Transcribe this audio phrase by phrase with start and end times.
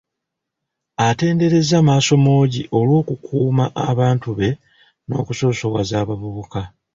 [1.07, 4.49] Atenderezza Maasomoogi olw'okukumaakuma abantu be
[5.07, 6.61] n'okusosowaza abavubuka.